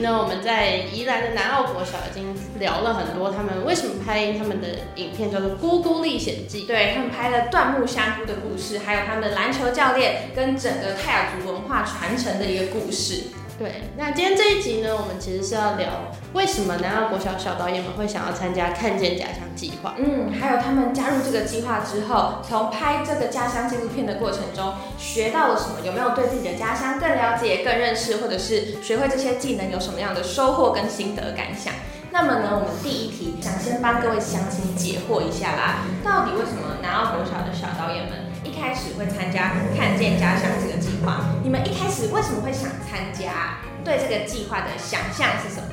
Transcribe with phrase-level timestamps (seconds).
[0.00, 6.64] 呢，我们在宜兰的南澳国小已经聊了很多他们为什么拍他们的影片，叫做《咕咕历险记》。
[6.66, 13.24] 对他们拍了断木香菇的故事，还有他们的篮球教练跟整个泰雅族文化传承的一个故事。
[13.58, 19.94] 对，那今天这一集呢，我们其实是要聊为什么南澳国小小导演们会想要参加看见家乡计划。
[19.96, 25.86] 嗯，还有他们加入这个计划之后，从拍这个家乡纪录片的过程中学到了什么？
[25.86, 31.72] 有没有对自己的家乡更了解、更认识，或者是学会这些技能有什么样的收获跟心得感想？
[32.12, 38.26] 那么呢，我们第一题想先帮各位乡亲解惑一下啦，到底为什么南澳国小的小导演们？
[38.44, 40.75] 一开始会参加看见家乡这个
[41.06, 43.58] 划，你们一开始为什么会想参加？
[43.84, 45.68] 对这个计划的想象是什么？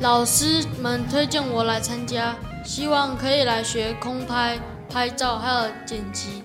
[0.00, 4.58] 老师们推荐我来参加，希望可以来学空拍、
[4.90, 6.42] 拍照还有剪辑。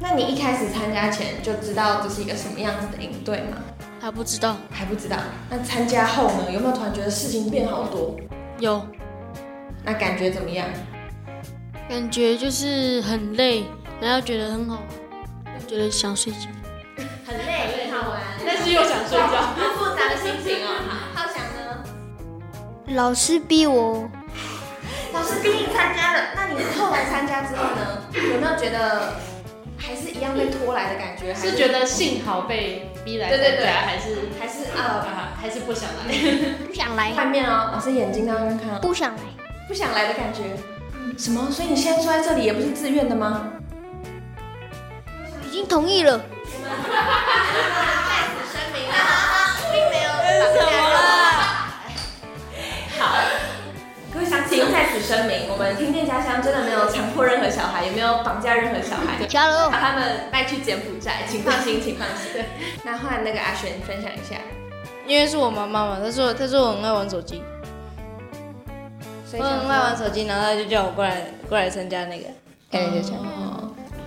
[0.00, 3.58] 那你一开始参加前就知道这是一个什么样子的营队吗？
[4.00, 5.16] 还不知道，还不知道。
[5.50, 6.50] 那参加后呢？
[6.50, 8.16] 有没有突然觉得事情变好多？
[8.58, 8.84] 有。
[9.84, 10.66] 那感觉怎么样？
[11.88, 13.64] 感觉就是很累，
[14.00, 15.01] 然后觉得很好，又
[15.72, 16.40] 觉得想睡觉。
[17.24, 20.68] 很累，很好玩，但是又想睡觉，好复杂的心情哦。
[20.86, 22.94] 好，浩翔呢？
[22.94, 24.06] 老师逼我。
[25.14, 28.02] 老师逼你参加了，那你后来参加之后呢？
[28.12, 29.14] 有没有觉得
[29.78, 31.34] 还是一样被拖来的感觉？
[31.34, 33.30] 是觉得幸好被逼来？
[33.30, 36.12] 对对对，还是还是啊，还是不想来？
[36.68, 37.12] 不想来。
[37.12, 39.22] 换面哦，老师眼睛刚刚看，不想来，
[39.66, 40.42] 不想来的感觉。
[41.16, 41.50] 什么？
[41.50, 43.48] 所以你现在坐在这里也不是自愿的吗？
[45.52, 46.18] 已经同意了。
[46.18, 46.24] 在
[48.32, 50.08] 此声明啊，并没有。
[50.50, 50.96] 什么了？
[52.98, 53.20] 好，
[54.14, 59.68] 各位乡亲，在此声明，我们听见家乡真的没有强迫任何小孩，也没有绑架任何小孩，加油！
[59.68, 62.42] 把他们带去柬埔寨，请放心，请放心。
[62.82, 64.36] 那换那个阿璇分享一下，
[65.06, 67.42] 因为是我妈妈嘛，她说她说我很爱玩手机。
[69.34, 72.24] 我很爱玩手机，然后他就叫我过来过来参加那个
[72.70, 73.18] 看见家乡。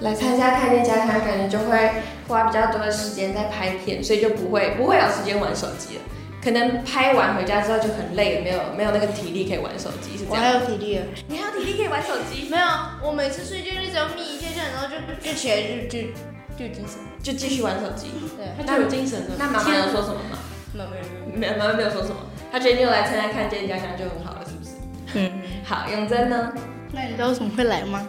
[0.05, 1.89] 哦，来参加看见家乡，感觉就会
[2.27, 6.01] 花比较多的时间在拍片，所以就不会不会有时间玩手机了。
[6.43, 10.31] 可能拍完回家之后就很累，没有没有那个体力可以玩手机，是这样。
[10.31, 12.47] 我还有体力啊，你还有体力可以玩手机？
[12.51, 12.65] 没有，
[13.01, 14.95] 我每次睡觉就只要眯一下下，然后就
[15.27, 16.07] 就起来就就
[16.55, 18.11] 就精神，就继续玩手机。
[18.37, 19.35] 对，他就有精神了。
[19.39, 20.37] 那妈妈有说什么吗？
[20.71, 22.17] 没有没有没有，妈妈 没有说什么。
[22.51, 24.45] 他决定来参加看见家乡就很好了。
[24.45, 24.71] 是不是
[25.15, 26.53] 嗯，好，永贞呢？
[26.91, 28.07] 那你知道为什么会来吗？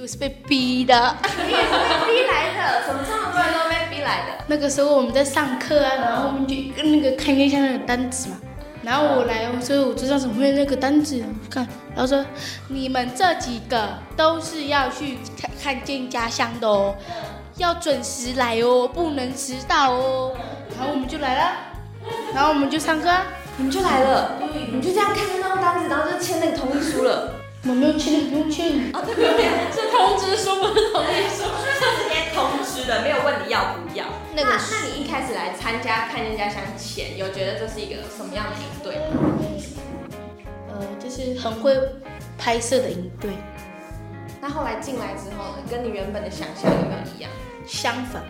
[0.00, 1.14] 就是被逼的。
[1.46, 2.86] 你也是被逼来的？
[2.86, 4.44] 怎么这么多人都被逼来的？
[4.46, 8.36] 那个时候我们在上课啊，然后我们就跟那个看一下那个单子嘛，
[8.82, 12.24] 然后我来，所以我知道怎么会那个单子看，然后说
[12.68, 16.94] 你们这几个都是要去看看见家乡的哦，
[17.58, 20.32] 要准时来哦，不能迟到哦。
[20.78, 21.52] 然后我们就来了，
[22.34, 23.10] 然后我们就上课。
[23.58, 24.38] 你们就来了，
[24.72, 27.34] 你就这样看着那张单子，然后就签那个同意书了。
[27.68, 28.90] 我没有签，不用签。
[28.94, 34.06] 哦，对对对，是通知书，不是同意书，是直接通知的，没有问你要不要。
[34.34, 39.14] 那个，那你一开始来参加看见家乡前，有觉得这是一个什么样的营队吗？
[40.68, 41.76] 呃，就是很会
[42.38, 43.30] 拍摄的营队。
[44.40, 47.30] 那后来进来之后呢，跟你原本的想象有没有一样？
[47.66, 48.22] 相反，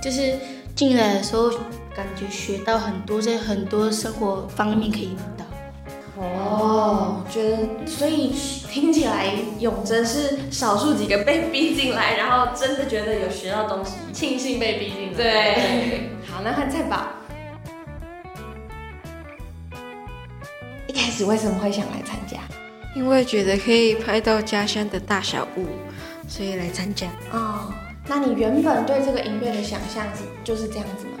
[0.00, 0.38] 就是
[0.74, 1.50] 进来的时候。
[1.96, 5.16] 感觉学到很多，在很多生活方面可以。
[6.20, 8.34] 哦，觉得所以
[8.68, 15.14] 听起来永贞是少数几个被逼进来，然后真的觉得有学到东西，庆幸被逼进来。
[15.14, 17.06] 对，好，那换菜宝。
[20.88, 22.38] 一开始为什么会想来参加？
[22.96, 25.66] 因为觉得可以拍到家乡的大小物，
[26.26, 27.06] 所以来参加。
[27.30, 27.72] 哦，
[28.08, 31.12] 那你原本对这个音乐的想象是就是这样子吗？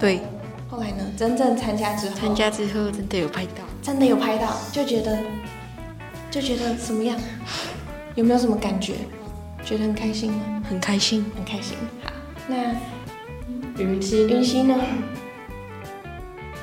[0.00, 0.22] 对，
[0.70, 1.04] 后来呢？
[1.18, 5.18] 真正参加之后，参加之后真的有拍到，真的有拍到，就觉得
[6.30, 7.20] 就觉得怎么样？
[8.14, 8.94] 有没有什么感觉？
[9.62, 10.62] 觉得很开心吗？
[10.66, 11.76] 很开心，很开心。
[12.02, 12.10] 好，
[12.48, 12.74] 那
[13.76, 14.74] 云溪，云溪呢？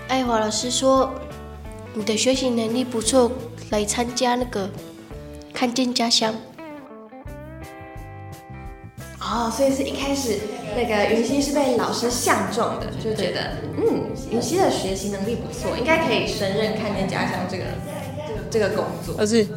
[0.07, 1.13] 爱华老师说
[1.93, 3.31] 你的学习能力不错，
[3.69, 4.67] 来参加那个
[5.53, 6.33] 看见家乡。
[9.19, 10.39] 哦，所以是一开始
[10.75, 17.63] 那个云溪是被老师相中的，就觉得嗯，云溪的学习能力不错，应该可以胜任看见家乡这个
[18.49, 19.15] 这个工作？
[19.17, 19.47] 而是。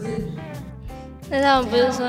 [1.31, 2.06] 那他们不是说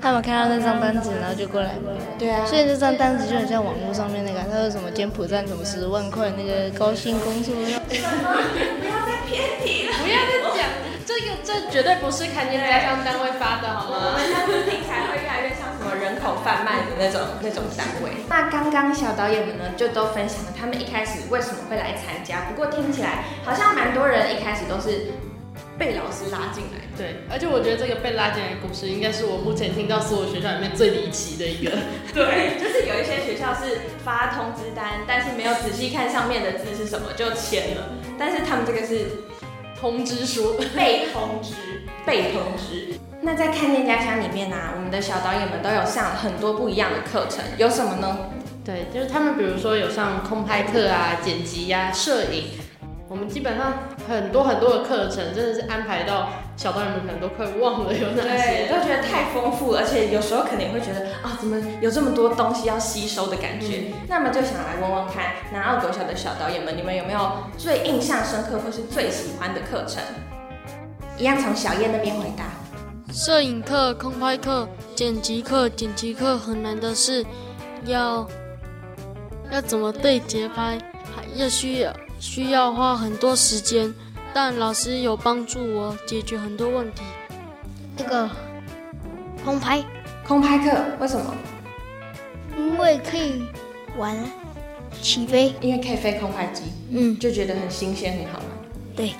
[0.00, 1.90] 他们看到那张单子，然后就过来吗？
[2.18, 7.72] 对啊，所以这张单子就很像网络上面那个，他说什么柬埔寨什么十万块那个高薪工作， 不要
[9.08, 9.96] 再偏题了。
[10.04, 10.68] 不要再讲
[11.06, 14.18] 这个，这绝对不是看见家乡单位发的好我吗？
[14.18, 15.51] 们下次听起来会越来越
[16.02, 18.10] 人口贩卖的那种那种单位。
[18.28, 22.40] 那刚刚小导演们呢，就都分享了他们一开始为什么会来参加。
[22.50, 25.12] 不过听起来好像蛮多人一开始都是
[25.78, 26.82] 被老师拉进来。
[26.94, 31.70] 对，而且我觉得这个被拉进来的故事，应该是我目前听到所有学校里面最离奇的一个。
[32.12, 37.88] 对，就是有一些学校是发通知单，但是没有仔细看上面的字是什么就签了，
[38.18, 39.06] 但是他们这个是
[39.80, 41.54] 通知书，被通知，
[42.04, 42.98] 被通知。
[43.24, 48.18] 那在看见家乡里面呢、我们的小导演们都有上很多不一样的课程，有什么呢？
[48.64, 52.50] 对，就是他们比如说有上空拍课啊、剪辑呀、摄影，
[53.08, 53.74] 我们基本上
[54.08, 58.66] 很多很多的课程，真的是安排到小导演们可能都快忘了有哪对，些。
[58.66, 63.92] 都觉得太丰富了，而且有时候可能也会觉得啊，怎么有这么多东西要吸收的感觉？
[64.08, 70.02] 那么就想来问问看，南澳国小的小导演们，你们有没有最印象深刻或是最喜欢的课程？
[71.16, 72.46] 一样从小燕那边回答。
[73.12, 74.66] 摄影课、空拍课、
[74.96, 77.22] 剪辑课，剪辑课很难的是
[77.84, 78.26] 要
[79.50, 80.78] 要怎么对节拍，
[81.14, 83.92] 还要需要需要花很多时间，
[84.32, 87.02] 但老师有帮助我解决很多问题。
[87.98, 88.30] 这个
[89.44, 89.84] 空拍，
[90.26, 91.34] 空拍课为什么？
[92.56, 93.42] 因为可以
[93.98, 94.16] 玩
[95.02, 98.46] 起飞，因为可以飞空拍机，嗯，就觉得很新鲜，很好玩。
[98.96, 99.12] 对，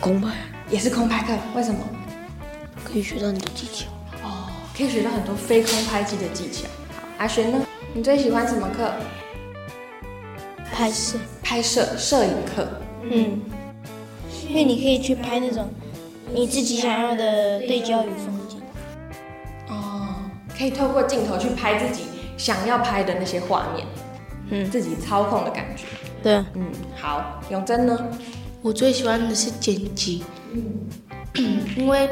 [0.00, 0.32] 空拍
[0.70, 1.80] 也是空拍课，为什么？
[2.92, 3.86] 可以学到你的技巧。
[4.22, 6.68] 哦，可以学到很多飞空拍机的技巧。
[7.16, 7.58] 阿璇呢？
[7.94, 8.92] 你最喜欢什么课？
[10.72, 12.68] 拍摄，拍摄摄影课。
[13.04, 13.40] 嗯，
[14.48, 15.68] 因为你可以去拍那种
[16.32, 18.60] 你自己想要的对焦与风景。
[19.68, 20.14] 哦，
[20.56, 22.04] 可以透过镜头去拍自己
[22.36, 23.86] 想要拍的那些画面，
[24.50, 25.84] 嗯自己操控的感觉。
[26.22, 26.66] 对，嗯，
[26.96, 27.98] 好，永贞呢？
[28.60, 30.22] 我最喜欢的是剪辑，
[31.76, 32.08] 因为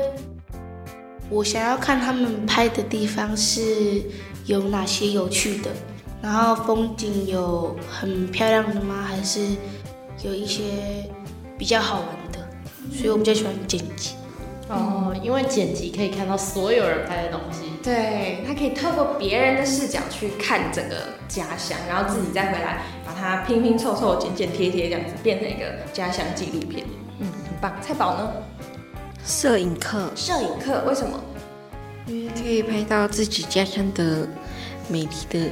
[1.31, 4.03] 我想要看他们拍的地方是
[4.47, 5.71] 有哪些有趣的，
[6.21, 9.07] 然后风景有很漂亮的吗？
[9.09, 9.41] 还是
[10.25, 10.63] 有一些
[11.57, 12.41] 比较好玩的？
[12.93, 14.17] 所以我比较喜欢剪辑。
[14.69, 17.65] 哦，因为剪辑可以看到所有人拍的东西。
[17.83, 20.97] 对，他可以透过别人的视角去看整个
[21.29, 26.85] 家乡，然后自己再回来把它拼拼凑凑、剪剪贴贴，这样子变成一个家乡纪录片。
[27.21, 27.73] 嗯，很棒。
[27.81, 28.33] 菜宝呢？
[29.25, 31.21] 摄影课，摄影课为什么？
[32.07, 34.27] 因为可以拍到自己家乡的
[34.89, 35.51] 美丽的。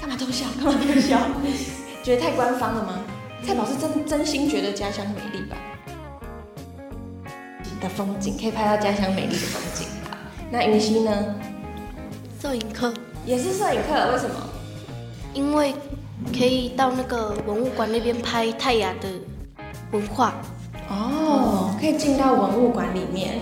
[0.00, 0.46] 干嘛偷笑？
[0.56, 1.18] 干嘛偷笑？
[2.02, 2.98] 觉得太官方了吗？
[3.46, 5.56] 蔡宝是真真心觉得家乡美丽吧？
[7.80, 9.86] 的风景可以拍到家乡美丽的风景。
[10.10, 10.16] 好，
[10.50, 11.34] 那云溪呢？
[12.40, 12.92] 摄影课，
[13.24, 14.36] 也是摄影课，为什么？
[15.32, 15.74] 因为
[16.36, 19.08] 可以到那个文物馆那边拍泰雅的
[19.92, 20.34] 文化。
[21.80, 23.40] 可以进到文物馆里面。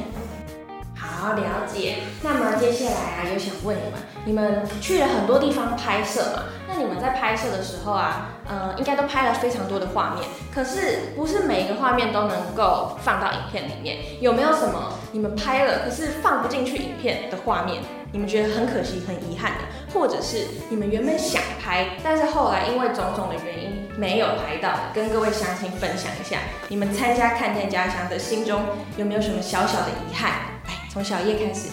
[0.95, 1.97] 好，了解。
[2.23, 6.45] 那么接下来啊，有想问你们，你们去了很多地方拍摄嘛？
[6.69, 10.25] 那你们在拍摄的时候啊，呃，应该都拍了非常多的画面。
[10.55, 13.97] 可是不是每一个画面都能够放到影片里面。
[14.21, 17.83] 有没有什么你们拍了，可是放不进去影片的画面？
[18.13, 26.39] 你们觉得很可惜、很遗憾的，或者是你们原本想拍，但是后来因为种种的原因没有拍到的，跟各位乡亲分享一下，
[26.69, 28.63] 你们参加看见家乡的心中
[28.97, 30.31] 有没有什么小小的遗憾？
[30.67, 31.71] 来，从小叶开始。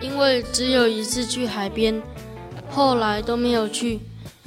[0.00, 2.02] 因为只有一次去海边，
[2.68, 4.00] 后来都没有去，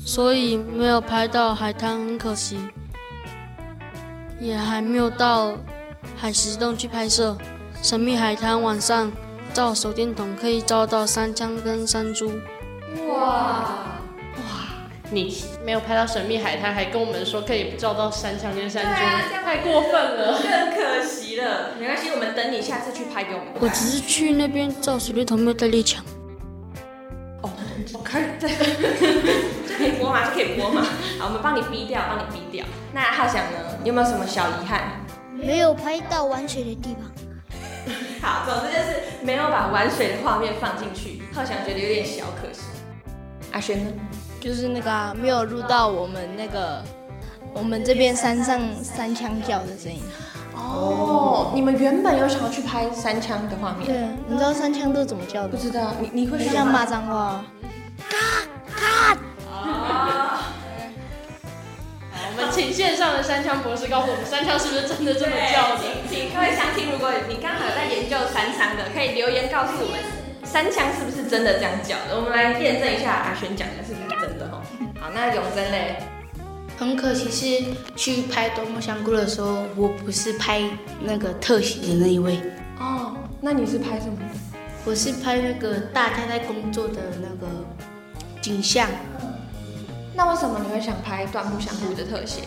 [0.06, 2.60] 所以没有拍到海滩，很可惜。
[4.38, 5.54] 也还没有到
[6.18, 7.38] 海石洞去拍摄
[7.82, 9.10] 神秘海滩，晚上
[9.54, 12.30] 照手电筒可以照到三枪跟山猪。
[13.08, 13.91] 哇，
[15.14, 20.42] 你没有拍到神秘海滩，还跟我们说可以照到山墙跟山对啊这样猪，太过分了。
[20.42, 21.72] 更可惜了。
[21.78, 23.62] 没关系，我们等你下次去拍给我们看。
[23.62, 26.02] 我只是去那边照手电筒，没有带猎枪。
[27.42, 27.50] 哦，
[28.04, 28.50] 可以，对，
[29.68, 30.22] 这可以播吗？
[30.26, 30.82] 这可以播吗？
[31.20, 32.66] 好，我们帮你逼掉，帮你逼掉。
[32.94, 33.58] 那浩翔呢？
[33.84, 34.94] 有没有什么小遗憾？
[35.34, 37.12] 没有拍到玩水的地方。
[38.22, 42.62] 好，总之就是没有把玩水的画面放进去，浩翔觉得有点小可惜。
[43.52, 43.92] 阿轩呢？
[44.42, 46.84] 就是那个、啊、没有录到我们那个
[47.54, 50.02] 我们这边山上三枪叫的声音。
[50.56, 53.86] 哦，你们原本有想要去拍三枪的画面？
[53.88, 53.96] 对，
[54.28, 55.50] 你知道三枪都怎么叫的？
[55.50, 57.46] 不知道，你你会像骂脏话。
[59.48, 59.78] 好
[62.34, 65.84] 我们请请线上的三枪博士告诉我们，三枪是不是真的这么叫的？
[66.10, 70.00] 请请各位乡亲，如果你刚好在研究三枪的，可以留言告诉我们，
[70.44, 72.18] 三枪是不是真的这样叫的？
[72.18, 74.11] 我们来验证一下阿轩讲的是不是。
[75.02, 75.96] 好，那永贞嘞，
[76.78, 80.62] 很可惜是去拍《多么香菇》的时候，我不是拍
[81.02, 82.40] 那个特写的那一位，
[82.80, 84.16] 哦，那你是拍什么？
[84.86, 87.48] 我是拍那个大家在工作的那个
[88.44, 88.88] 景象。
[90.14, 92.42] 那为什么你会想拍断木香菇的特写？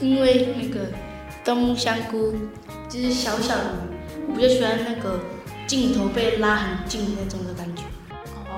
[0.00, 0.80] 因为那个
[1.42, 2.34] 东木香菇
[2.90, 3.74] 就是小小的，
[4.28, 5.18] 我比较喜欢那个
[5.66, 7.84] 镜头被拉很近那种的感觉。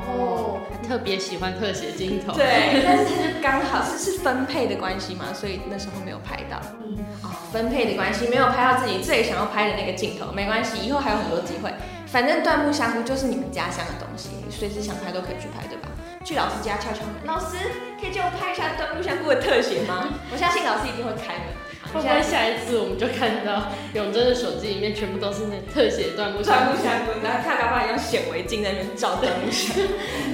[0.05, 0.59] 哦，
[0.93, 2.35] 特别喜欢特写镜头。
[2.35, 6.61] 对， 但是它就刚好是是分配的关系嘛，所以那时候没有拍到。
[6.85, 11.73] 嗯，哦，分配的关系没有拍到自己最想要拍的那个镜头，没关系，以后还有很多机会。
[12.05, 15.89] 反正断木香菇就是你们家乡的东西，你随时想拍都可以去拍，对吧？
[16.23, 17.57] 去老师家敲敲门，老师
[17.99, 20.05] 可以借我拍一下椴木香菇的特写吗？
[20.31, 21.57] 我相信老师一定会开门。
[21.93, 29.77] 会不会下一次我们就看到永贞的手机里面全部都是那特写断木断香木香菇，然后看搞不好用显微镜在那边照断木香。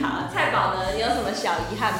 [0.00, 1.98] 好，菜宝呢，你有什么小遗憾吗？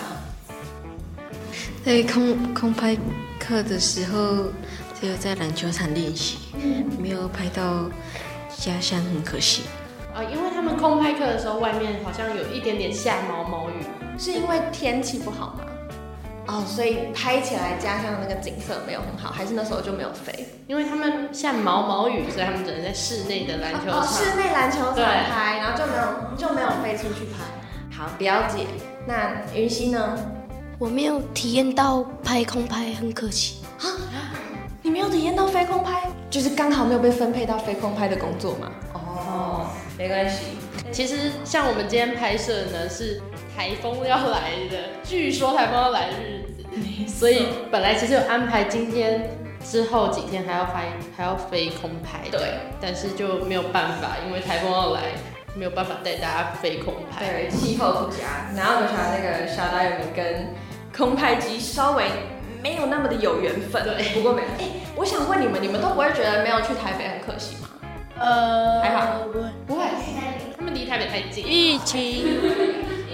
[1.85, 2.97] 在空空拍
[3.38, 4.53] 课的时候，
[5.00, 6.38] 只有在篮球场练习，
[7.00, 7.91] 没有拍到
[8.57, 9.62] 家乡，很可惜。
[10.15, 13.73] 啊，因为他们空拍课的时候，外面好像有一点点下毛毛雨。
[14.19, 15.65] 是因为天气不好吗？
[16.49, 20.49] 哦，所以拍起来家乡的那个景色没有很好，还是那时候就没有飞？
[20.67, 24.00] 因为他们下毛毛雨，所以他们只能在室内的篮球场。
[24.00, 27.97] 哦，室内篮球场拍，然后就没有就没有飞出去拍。
[27.97, 28.67] 好，表姐。
[29.07, 30.19] 那云溪呢？
[30.78, 33.62] 我没有体验到拍空拍，很可惜。
[33.81, 33.87] 啊
[34.81, 38.73] 你没有体验到飞空拍，就是刚好没有被分配到飞空拍的工作嘛？
[38.95, 39.67] 哦，
[39.99, 40.45] 没关系。
[40.90, 43.21] 其实像我们今天拍摄呢，是
[43.55, 46.38] 台风要来的，据说台风要来日子，
[47.06, 49.30] 所以本来其实有安排今天
[49.64, 50.73] 之后几天还要飞
[51.16, 55.02] 还要飞空拍，对，但是就没有办法，因为台风要来，
[55.54, 57.25] 没有办法带大家飞空拍。
[57.25, 60.54] 对，气候不佳，然后我想那个小导演们跟
[60.97, 62.04] 空拍机稍微
[62.62, 63.82] 没有那么的有缘分。
[63.85, 64.49] 对不过没有。
[64.58, 64.64] 哎、
[64.97, 67.68] 我想问你们，你们都不会觉得没有去台北很可惜吗？
[68.20, 69.49] 呃，还好不会。
[69.66, 69.85] 不会。
[70.56, 72.26] 他们离台北太近，疫情，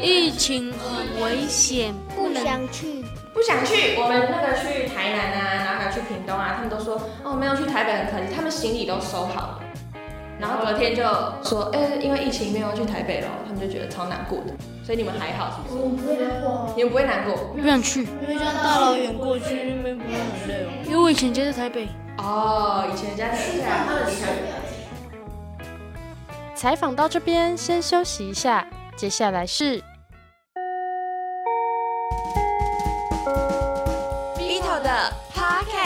[0.00, 3.03] 疫情很危险，不想去，
[3.35, 9.61] 不想去，我们那个去台南啊，然后还有去屏东啊，他们都说哦没有去台北很可惜，他们行李都收好了，
[10.38, 11.03] 然后隔天就
[11.43, 15.83] 说，哎、因为疫情没有去台北了，他们就觉得超难过的，所以你们还好是不是？
[15.83, 20.71] 我不会难过，你们不会难过不想去，因为这样大老远过去，那边不会很累哦。
[20.87, 21.88] 因为我以前家在台北。
[22.19, 22.87] 哦？
[22.93, 24.79] 以前家里对啊，他们离台北比较近。
[26.55, 28.64] 采访到这边，先休息一下，
[28.97, 29.83] 接下来是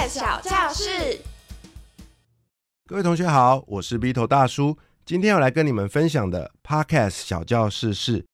[0.08, 1.20] 小教室。
[2.86, 4.78] 各位同学好，我是 B 头大叔。
[5.04, 8.24] 今天要来跟你们分享的 Podcast 小教室是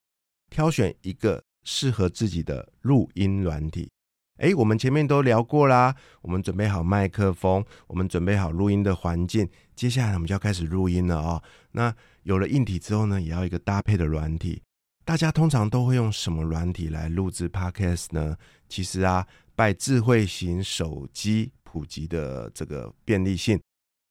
[0.48, 3.90] 挑选一个适合自己的录音软体。
[4.38, 11.42] 诶，我们前面都聊过啦，我们准备好麦克风，我们准备好录音的环境，接下来我们就要开始录音了哦。
[11.72, 14.62] 那有了硬体之后呢，也要一个搭配的软体。
[15.04, 18.36] 大家通常都会用什么软体来录制 Podcast 呢？
[18.68, 19.26] 其实啊，
[19.56, 23.60] 拜智慧型手机普及的这个便利性，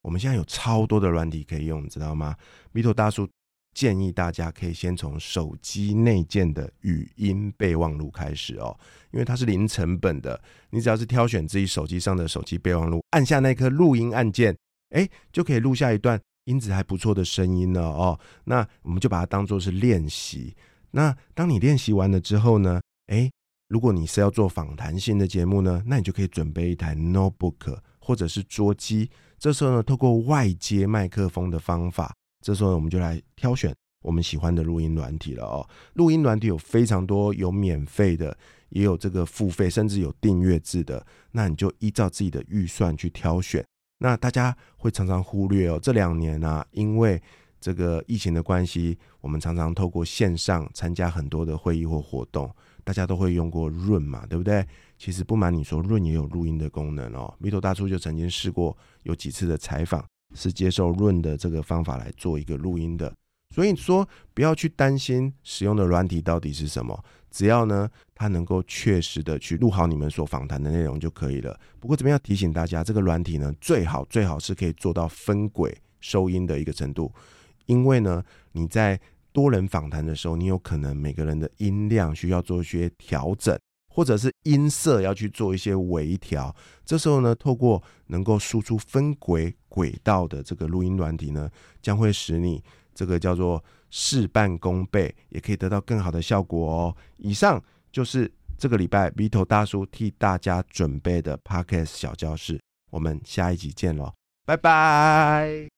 [0.02, 2.36] 我们现在有超多的软体可以用，你知道吗？
[2.74, 3.26] 米头大叔
[3.74, 8.78] 建议大家可以先从手机内建的语音备忘录开始哦，
[9.12, 10.38] 因为它是零成本的，
[10.72, 14.54] 你只要是挑选自己手机上的手机备忘录，按下那颗录音按键，
[14.90, 18.20] 哎，就可以录下一段音质还不错的声音了哦。
[18.44, 20.54] 那我们就把它当做是练习。
[20.92, 23.32] 那当你练习完了之后呢，哎，
[23.74, 29.10] 如果你是要做访谈性的节目呢，那你就可以准备一台 notebook 或者是桌机。
[29.40, 32.14] 这时候呢，透过外接麦克风的方法，
[32.46, 35.68] 这时候我们就来挑选我们喜欢的录音软体了哦。
[35.96, 38.38] 录音软体有非常多，有免费的，
[38.70, 41.04] 也有这个付费，甚至有订阅制的。
[41.32, 43.66] 那你就依照自己的预算去挑选。
[43.98, 47.20] 那大家会常常忽略哦，这两年啊，因为
[47.60, 52.54] 这个疫情的关系，我们常常透过线上参加很多的会议或活动，
[52.84, 54.66] 大家都会用过润嘛，对不对？
[54.98, 57.34] 其实不瞒你说，润也有录音的功能哦。
[57.40, 63.14] 米头大叔就曾经试过有几次的采访，是接受润的这个方法来做一个录音的。
[63.50, 71.60] 所以说，不要去担心使用的软体到底是什么，只要呢它能够确实的去录好你们所访谈的内容就可以了。
[71.80, 77.14] 不过这边要提醒大家，这个软体呢最好最好是可以做到分轨收音的一个程度。
[77.66, 78.24] 因为呢，
[78.54, 79.00] 你在
[79.34, 83.60] 多人访谈的时候，你有可能每个人的音量需要做一些调整，
[83.94, 86.56] 或者是音色要去做一些微调。
[86.86, 91.50] 这时候呢，透过能够输出分轨轨道的这个录音软体呢，
[91.82, 92.64] 将会使你
[92.94, 96.96] 这个叫做事半功倍，也可以得到更好的效果哦。
[97.18, 97.62] 以上
[97.92, 102.60] 就是这个礼拜 Vito 大叔替大家准备的 Podcast 小教室，
[102.92, 104.14] 我们下一集见喽，
[104.46, 105.73] 拜拜。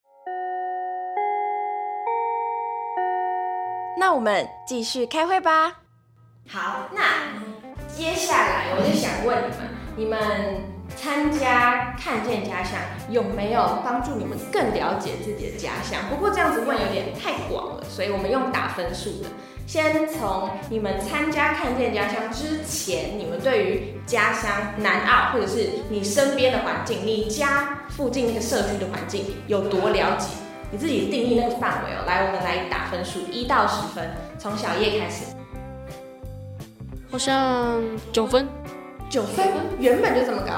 [4.05, 5.77] 那我们继续开会吧。
[6.47, 7.01] 好，那
[7.91, 9.45] 接下来我就想问
[9.97, 10.62] 你们，你们
[10.95, 16.03] 参加看见家乡有没有帮助你们更了解自己的家乡？
[16.07, 19.29] 不过这样子问有点太广了，所以我们用打分数的。
[19.65, 30.27] 先从你们参加看见家乡之前，你们对于家乡南澳或者是你身边的环境，你家附近那个社区的环境有多了解？
[30.75, 32.03] 你自己定义那个范围哦。
[32.05, 35.24] 来，我们来打分数，一到十分，从小叶开始。
[37.10, 38.46] 好像九分，
[39.10, 39.48] 九分，
[39.79, 40.51] 原本就这么高。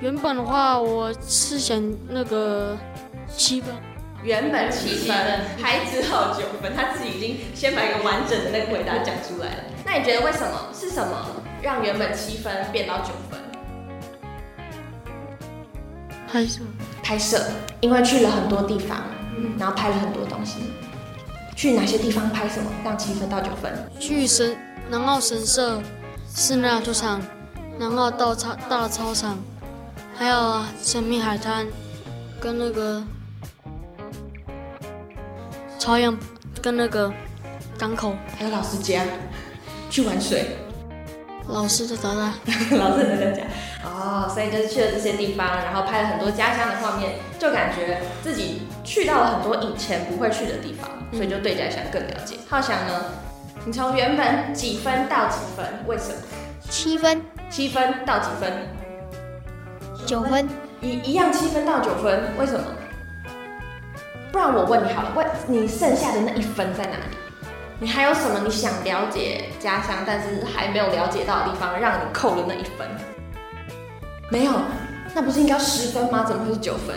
[0.00, 2.78] 原本的话，我是想那个
[3.26, 3.74] 七分。
[4.22, 5.16] 原本七分，
[5.60, 9.64] 还之后九分，他自己已经先把一个完整的那个回答讲出来了。
[9.84, 10.68] 那你觉得为什么？
[10.72, 11.26] 是什么
[11.60, 13.37] 让原本七分变到九分？
[16.30, 16.60] 拍摄，
[17.02, 17.42] 拍摄，
[17.80, 19.02] 因为去了很多地方，
[19.58, 20.58] 然后拍了很多东西。
[21.56, 23.72] 去哪些地方拍什么，让七分到九分？
[23.98, 24.56] 去神
[24.90, 25.82] 南澳神社、
[26.32, 27.20] 室内足球场、
[27.78, 29.36] 南澳大操大操场，
[30.16, 31.66] 还有神秘海滩，
[32.40, 33.02] 跟那个。
[35.78, 36.14] 朝阳
[36.60, 37.10] 跟那个
[37.78, 39.02] 港口，还有老师家
[39.88, 40.56] 去玩水，
[41.48, 42.32] 老师的家 家，
[42.76, 43.42] 老师的家
[43.84, 52.36] 哦，所以就是去了这些地方，然后拍了很多家乡的画面，就感觉自己去到了很多以前不会去的地方，所以就对家乡更了解。
[52.48, 53.04] 浩翔呢，
[53.64, 55.66] 你从原本几分到几分？
[55.86, 56.14] 为什么？
[56.68, 58.52] 七分，七分到几分？
[60.04, 60.48] 九分，
[60.82, 62.64] 一一样七分到九分，为什么？
[64.30, 67.16] 不然我问你好了，问你剩下的那一分在哪里？
[67.80, 72.88] 你还有什么你想了解家乡，但是还没有了解到的地方，让你扣了那一分？
[74.30, 74.52] 没有，
[75.14, 76.24] 那不是应该十分吗？
[76.26, 76.96] 怎么会是九分？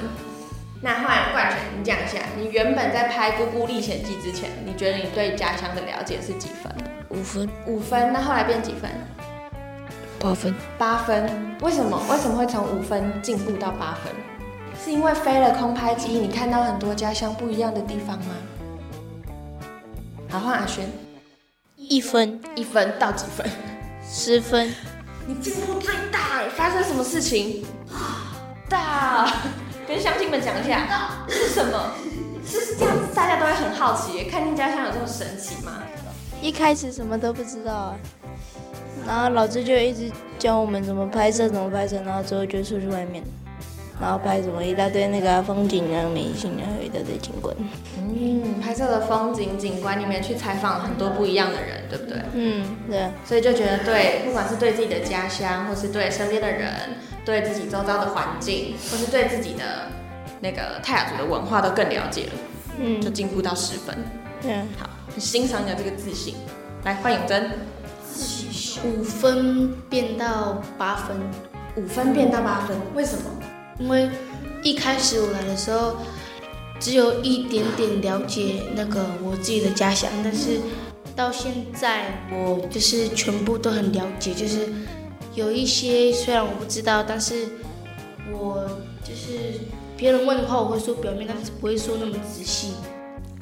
[0.81, 6.73] 那后来冠权，你讲一下，你原本在拍《姑姑历险记》之前，你觉得你对家乡的了解是几分？
[7.09, 7.47] 五分。
[7.67, 8.89] 五分，那后来变几分？
[10.19, 10.55] 八分。
[10.79, 12.01] 八分，为什么？
[12.09, 14.11] 为什么会从五分进步到八分？
[14.83, 18.33] 是因为飞了空拍机，你看到很多家乡不一样的地方吗？
[20.31, 20.89] 好，换阿轩，
[21.75, 23.45] 一分，一分到几分？
[24.09, 24.73] 十分。
[25.27, 26.47] 你进步最大哎！
[26.47, 27.65] 发生什么事情？
[28.69, 29.29] 大，
[29.85, 31.91] 跟乡亲们讲一下，是什么？
[32.45, 35.83] 是这样子，大家都会很好奇，看见家乡有这么神奇吗？
[36.41, 37.95] 一开始什么都不知道啊，
[39.05, 43.21] 然后老师就一直教我们怎么拍摄，怎么拍摄，然后之后就出去外面。
[44.01, 47.55] 然后拍什么一大堆那个风景啊、美景啊，一大堆景观。
[47.97, 52.19] 嗯，拍摄的风景景观里面去采访很多不一样的人，对不对？
[52.33, 53.11] 嗯，对。
[53.23, 56.73] 所以就觉得对，不管是对自己的家乡，或是对身边的人，
[57.23, 59.87] 对自己周遭的环境，或是对自己的
[60.41, 62.31] 那个泰雅族的文化都更了解了。
[62.79, 63.95] 嗯，就进步到十分。
[64.43, 66.33] 嗯，好，很欣赏你的这个自信。
[66.83, 67.51] 来，欢迎真。
[68.83, 71.15] 五分变到八分，
[71.75, 73.23] 五分变到八分，为什么？
[73.81, 74.07] 因为
[74.61, 75.95] 一开始我来的时候，
[76.79, 80.59] 只有一点点了解那个我自己的家乡，但是
[81.15, 84.69] 到现在我就是全部都很了解，就是
[85.33, 87.47] 有一些虽然我不知道，但是
[88.31, 88.69] 我
[89.03, 89.59] 就是
[89.97, 92.73] 别人问的话我会说表面，但是不会说那么仔细。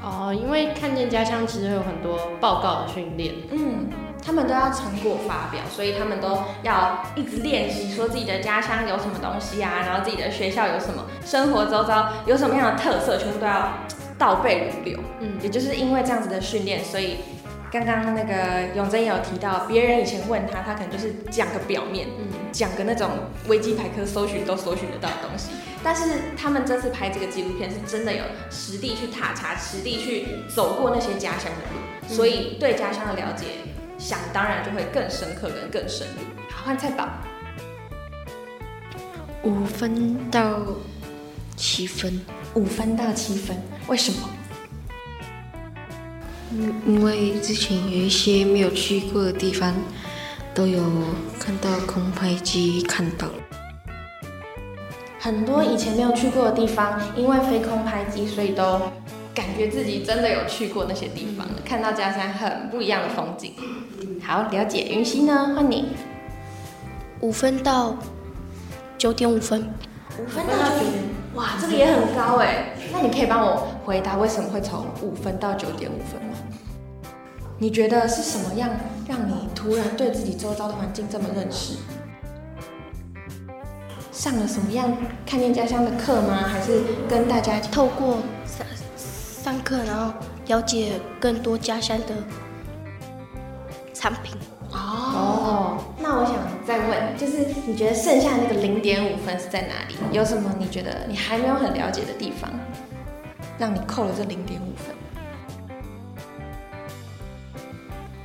[0.02, 3.90] 哦，因为看见家乡其实有很多报告的训练，嗯。
[4.30, 13.74] 他们都要成果发表，所以他们都要一直练习，说自己的家乡有什么东西啊，然后自己的学校有什么，生活周遭有什么样的特色，全部都要
[14.20, 15.00] 倒背如流。
[15.20, 17.18] 嗯，也就是因为这样子的训练，所以
[17.72, 23.10] 刚刚那个永贞也有提到，别人以前问他，他可能就是讲个表面，嗯，讲个那种
[23.48, 25.50] 维基百科搜寻都搜寻得到的东西。
[25.84, 26.04] 但是
[26.38, 33.46] 他们这次拍这个纪录片，是真的有实地去踏查，实地去走过那些家乡的路，所以对家乡的了解。
[34.00, 36.24] 想当然就会更深刻跟更深入。
[36.50, 37.08] 好，换菜宝，
[39.44, 40.62] 五分到
[41.58, 42.20] 七分，
[42.54, 43.56] 五分到七分，
[43.88, 44.30] 为什么？
[46.52, 49.76] 因因为之前有一些没有去过的地方，
[50.56, 50.82] 都有
[51.40, 53.34] 看到空拍机看到了。
[55.20, 58.82] 很多以前没有去过的地方，因为飞空拍机，所以都
[59.40, 63.54] 感觉自己真的有去过那些地方了，看到家乡很不一样的风景。
[64.22, 64.84] 好，了解。
[64.90, 65.54] 云溪呢？
[65.56, 65.94] 换你。
[67.22, 67.96] 五分到
[68.98, 69.62] 九点五分。
[70.20, 71.04] 五分到九点，
[71.36, 72.74] 哇，这个也很高哎。
[72.92, 76.36] 那你可以帮我回答为什么会从五分到九点五分吗？
[77.58, 78.70] 你觉得是什么样
[79.08, 81.78] 让你突然对自己周遭的环境这么认识？
[84.12, 84.92] 上了什么样
[85.26, 86.44] 看见家乡的课吗？
[86.46, 88.18] 还是跟大家透过
[89.42, 90.14] 上上课，然后
[90.48, 92.08] 了解更多家乡的
[93.94, 94.36] 产品？
[94.72, 96.36] 哦，那我想
[96.68, 99.96] 再问，就是你觉得剩下那个零点五分是在哪里？
[100.12, 102.52] 有什么你觉得你还没有很了解的地方，
[103.58, 104.96] 让你扣了这零点五分？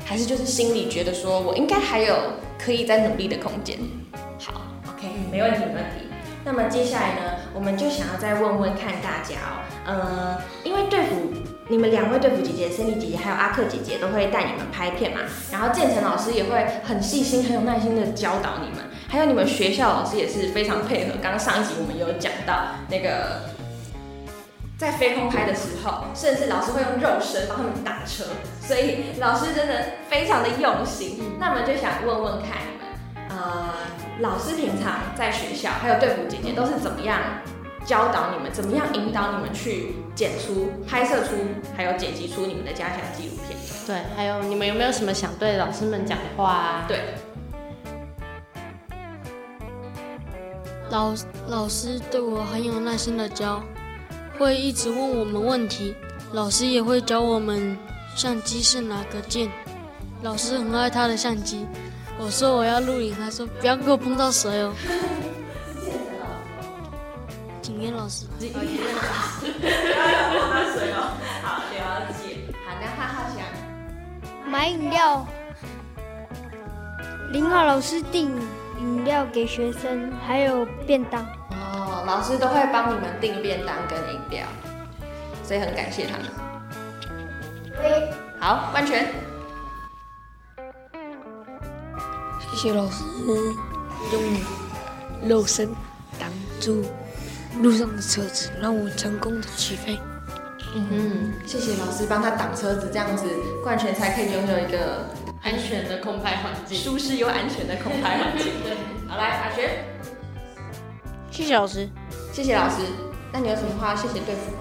[0.04, 2.14] 还是就是心里觉得说我应该还有
[2.58, 3.78] 可以再努力的空间？
[4.38, 4.60] 好
[4.92, 6.08] ，OK，没问题，没问题。
[6.44, 7.20] 那么接下来呢，
[7.54, 11.32] 我们就想要再问问看大家哦，呃，因为队服
[11.68, 15.20] 你们两位队服姐姐、森丽姐姐还有阿克姐姐都会带你们拍片嘛，
[15.52, 21.14] 然后建成老师也会很细心、很有耐心的教导你们，还有你们学校老师也是非常配合。
[21.22, 23.40] 刚刚上一集我们有讲到那个
[24.76, 28.24] 在飞空拍的时候，甚至老师会用肉身帮他们打车，
[28.60, 31.36] 所以老师真的非常的用心。
[31.38, 33.74] 那么就想问问看你们，呃，
[34.20, 37.18] 老师平常在学校还有队服姐姐都是怎么样？
[37.84, 41.32] 教导你们怎么样引导你们去剪出、拍摄出，
[41.76, 43.58] 还有剪辑出你们的家乡纪录片。
[43.86, 46.84] 对，还有你们有没有什么想对老师们讲的话啊？
[46.88, 47.00] 对，
[50.90, 51.14] 老
[51.48, 53.62] 老师对我很有耐心的教，
[54.38, 55.94] 会一直问我们问题。
[56.32, 57.76] 老师也会教我们
[58.16, 59.48] 相机是哪个键。
[60.22, 61.66] 老师很爱他的相机。
[62.18, 64.72] 我说我要录影，他说不要给我碰到水哦。
[67.84, 68.64] 景嫣老师，景嫣老
[69.38, 71.12] 师，要碰到水哦。
[71.42, 71.76] 好，了
[72.16, 72.40] 解。
[72.64, 75.26] 好，那哈哈想买饮料，
[77.30, 78.34] 林浩老师订
[78.80, 81.22] 饮料给学生，还有便当。
[81.50, 84.46] 哦，老师都会帮你们订便当跟饮料，
[85.42, 86.26] 所以很感谢他们。
[88.40, 89.12] 好，万全。
[92.40, 93.04] 谢谢老师
[94.10, 94.22] 用
[95.28, 95.68] 肉身
[96.18, 96.30] 挡
[96.62, 96.82] 住。
[97.62, 99.98] 路上的车子让我成功的起飞。
[100.74, 103.26] 嗯，谢谢老师帮他挡车子，这样子
[103.62, 105.06] 冠全才可以拥有一个
[105.42, 108.52] 安全的空拍环境，舒适又安全的空拍环境。
[108.64, 108.76] 对，
[109.08, 109.70] 好来，阿学，
[111.30, 111.88] 谢谢老师，
[112.32, 112.76] 谢谢老师。
[113.32, 114.58] 那你有什么话要谢谢队服吗？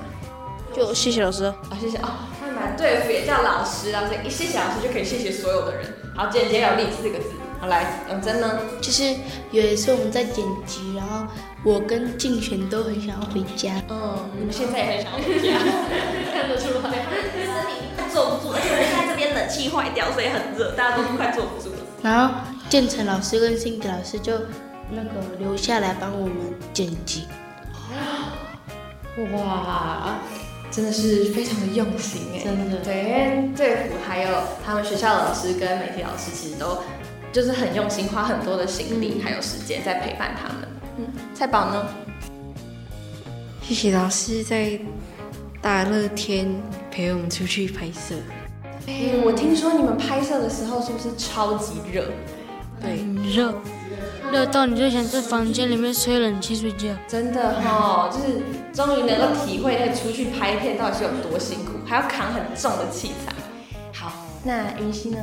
[0.76, 1.46] 就谢谢老师。
[1.46, 2.10] 啊，谢谢哦。
[2.40, 5.86] 他蛮队服也叫老师啊，所以一谢谢老师就可以谢谢所有的人。
[6.16, 7.26] 好，简洁有力四个字。
[7.64, 8.60] 好来，永贞呢？
[8.82, 9.16] 就是
[9.52, 11.26] 有一次我们在剪辑，然后。
[11.64, 13.82] 我跟静璇都很想要回家。
[13.88, 15.58] 嗯，你们现在也很想要回家，
[16.34, 16.92] 看得出来。
[16.92, 21.78] 身体快坐不住，而且我们现在这边冷气坏掉，所以很热，大家都快坐不住了。
[22.02, 22.36] 然后
[22.68, 24.34] 建成老师跟辛迪老师就
[24.92, 26.36] 那个留下来帮我们
[26.74, 27.28] 剪辑。
[29.32, 30.20] 哇，
[30.70, 32.76] 真的是非常的用心哎，真的。
[32.84, 34.30] 对，因为队服还有
[34.66, 36.80] 他们学校老师跟媒体老师，其实都
[37.34, 40.68] 就是很用心，花很多的心力还有时间在陪伴他们。
[41.00, 41.86] 嗯，菜宝呢？
[43.64, 44.80] 谢谢老师在
[45.60, 46.48] 大热天
[46.92, 48.14] 陪我们出去拍摄。
[48.86, 52.06] 哎，我听说你们拍摄的时候是不是超级热？
[52.80, 53.56] 对，热，
[54.32, 56.90] 热到你就想在房间里面吹冷气睡觉。
[57.08, 58.42] 真的哈，就是
[58.74, 63.34] 终于能够体会那个出去拍片到底是有多辛苦，还要扛很重的器材。
[63.92, 64.12] 好，
[64.44, 65.18] 那云溪呢？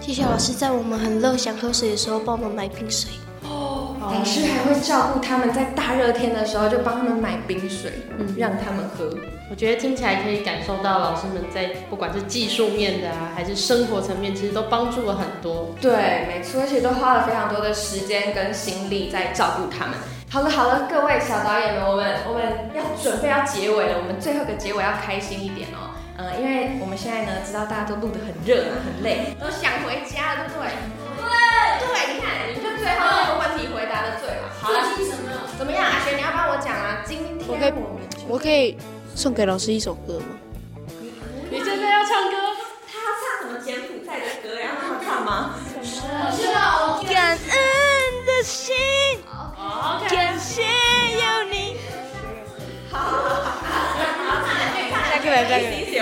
[0.00, 3.10] 谢谢老师在我们很热想喝水的时候帮我们买冰水。
[3.42, 9.16] 哦老师还会照顾他们，在大热天的时候就帮他们买冰水，嗯，让他们喝。
[9.50, 15.74] 我觉得听起来可以感受到老师们在不管是技术面的啊，还是生活层面，其实都帮助了很多。
[15.80, 19.94] 对，没错，而且都花了非常多的时间跟心力在照顾他们。
[20.30, 22.42] 好了好了，各位小导演们，我们我们
[22.74, 25.96] 要准备要结尾了，我们最后的结尾要开心一点哦。
[26.16, 26.53] 嗯，因为我
[26.94, 30.70] 们现在呢，知道大家都录得很热啊，很累，都想回家了，对不对？
[31.18, 34.46] 对，对，你看，你就最后那个问题回答的最好。
[34.62, 34.78] 好了，
[35.58, 35.82] 怎么样？
[35.84, 37.02] 阿雪，你要帮我讲啊？
[37.04, 37.72] 今天我可以，
[38.28, 38.78] 我可以
[39.16, 40.38] 送给老师一首歌吗？
[41.50, 42.36] 你真的要唱歌？
[42.86, 44.78] 他要唱什么柬埔寨的歌呀？
[44.80, 45.58] 他唱吗？
[47.12, 47.38] 感恩
[48.24, 48.72] 的心，
[50.08, 51.76] 感谢有你。
[52.92, 55.92] 好好好好，好，唱来可以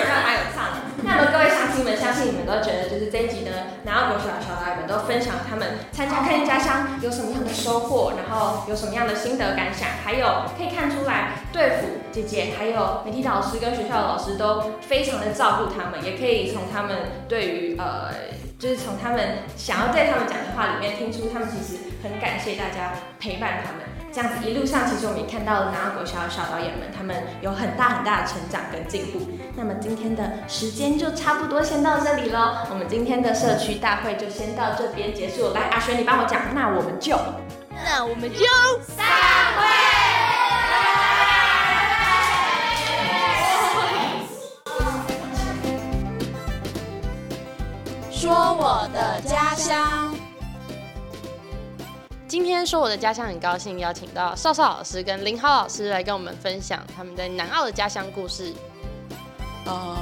[1.02, 3.50] 那么各位乡亲们，相信你们都觉得，就是这一集呢，
[3.84, 16.96] 南澳国小小导演们都分享他们参加看见家乡有什么样的收获，然后有什么样的心得感想，还有可以看出来队辅姐姐还有媒体老师跟学校的老师都非常的照顾他们，也可以从他们
[17.28, 18.12] 对于呃，
[18.58, 23.82] 就是从他们想要对他们讲的话里面听出他们其实很感谢大家陪伴他们。
[24.12, 29.20] 这样子一路上，其实我们也看到了南澳国小的小导演们，他们有很大很大的成长跟进步。
[29.56, 35.54] 那么今天的时间就差不多先到这里喽，我们今天的社区大会就先到这边结束。
[35.54, 37.16] 来，阿轩你帮我讲，那我们就，
[37.84, 38.44] 那我们就
[52.32, 58.54] 今天说我的家乡，很高兴邀请到邵邵老师跟林浩老师来跟我们分享他们在南澳的家乡故事。
[59.66, 59.98] 呃，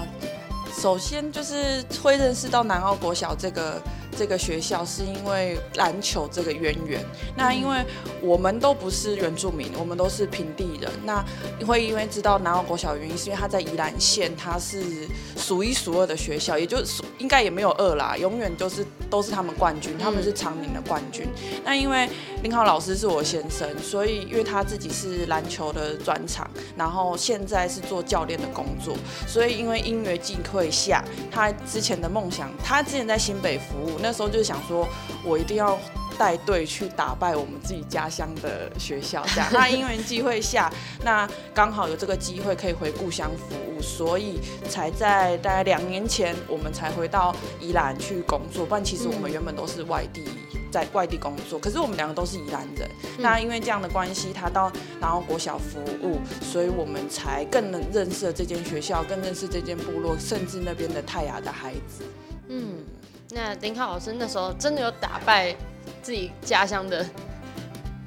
[0.72, 3.82] 首先就是会认识到南澳国小这个
[4.16, 7.04] 这个学校，是因为篮球这个渊源。
[7.36, 7.84] 那因为
[8.20, 10.90] 我们都不是原住民，我们都是平地人。
[11.04, 11.24] 那
[11.66, 21.26] 会因为知道南澳国小的原因，是因为它在宜兰县，它是数一数二的学校，也就是应该也没有二啦，永远就是都是他们冠军，他们是常年的冠军。
[21.64, 22.08] 那因为
[22.42, 28.96] 林浩老师是我先生，所以因为他自己是篮球的专长，然后现在是做教练的工作，
[29.26, 34.86] 所以因为因缘际会下，他之前的梦想，他之前在新北服务，那时候就想说，
[35.24, 35.78] 我一定要
[36.18, 39.48] 带队去打败我们自己家乡的学校，这样。
[39.54, 40.72] 那因缘际会下，
[41.04, 48.66] 那刚好有这个机会可以回故乡服务，所以才在大概两年前，我们才回到宜兰去工作。
[48.66, 50.24] 不然其实我们原本都是外地。
[50.72, 52.88] 在外地工作，可是我们两个都是宜兰人。
[53.18, 62.04] 那因为这样的关系，他到然后国小服务，所以我们才更能认识了这间学校，更认识这间部落，甚至那边的泰雅的孩子。
[62.46, 62.84] 嗯，
[63.32, 65.54] 那林浩老师那时候真的有打败
[66.02, 67.06] 自己家乡的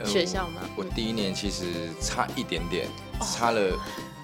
[0.04, 0.62] 学校吗？
[0.76, 1.66] 我第一年其实
[2.02, 2.88] 差一点点，
[3.22, 3.62] 差了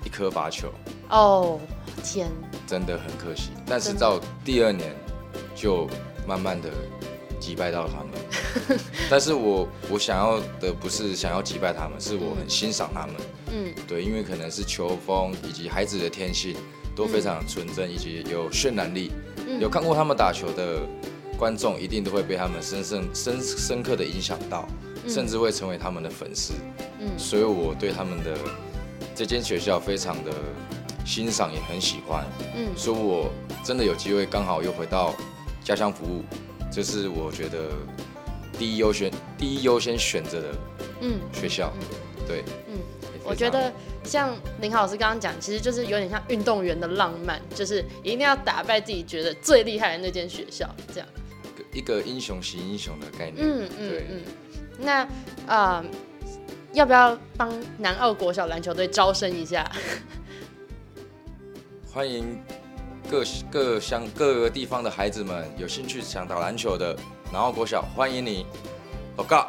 [0.04, 0.70] 一颗罚球。
[1.10, 1.60] 哦，
[2.04, 2.28] 天，
[2.68, 3.52] 真的很可惜。
[3.66, 4.94] 但是到第二年
[5.56, 5.88] 就
[6.28, 6.70] 慢慢的。
[7.40, 13.16] 击败到他们， 但是我我想要的不是想要击败他们，是我很欣赏他们。
[13.50, 16.54] 嗯，对，因为可能是球风以及孩子的天性
[16.94, 19.14] 都非常纯真，以及有渲染力。
[19.60, 20.80] 有看过他们打球的
[21.38, 24.68] 观众，一定都会被他们深深深深刻的影响到，
[25.08, 26.54] 甚至会成为他们的粉丝。
[27.00, 28.38] 嗯，所以我对他们的
[29.16, 30.32] 这间学校非常的
[31.06, 32.26] 欣赏，也很喜欢。
[32.56, 33.30] 嗯，所以我
[33.64, 35.14] 真的有机会刚好又回到
[35.64, 36.24] 家乡服务。
[36.72, 37.70] 这是我觉得
[38.58, 40.48] 第一优先、第一优先选择的
[41.02, 41.20] 嗯。
[41.34, 41.74] 学校，
[42.28, 42.78] 对，嗯，
[43.30, 43.72] 我觉得
[44.04, 51.08] 像林老师刚刚讲，其实就是有点像运动员的浪漫，就是一定要打败自己觉得最厉害的那间学校，这样
[51.72, 54.22] 一个英雄型英雄的概念，嗯嗯嗯。
[54.80, 55.08] 那
[55.48, 55.86] 啊，
[56.74, 59.70] 要不要帮南澳国小篮球队招生一下？
[61.94, 62.38] 欢迎。
[63.10, 66.96] 各各乡各个地方的孩子们有兴趣想打篮球的，
[67.34, 68.46] 南澳国小欢迎你，
[69.18, 69.48] 我告。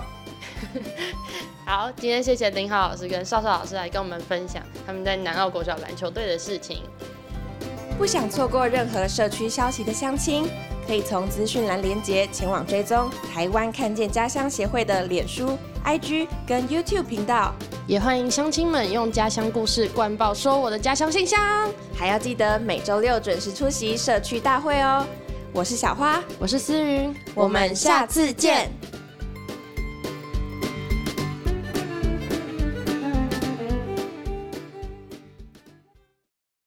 [1.71, 6.83] 好，今天谢谢林浩老师跟少少老师来跟我们分享他们在南澳国小篮球队的事情。
[7.97, 10.49] 不想错过任何社区消息的乡亲，
[10.85, 17.55] 可以从资讯栏连接前往追踪台湾看见家乡协会的脸书、IG 跟 YouTube 频道。
[17.87, 25.07] 也欢迎乡亲们用家乡故事灌爆说我的家乡信箱，还要记得每周六准时出席社区大会哦。
[25.53, 28.69] 我是小花，我是思云，我们下次见。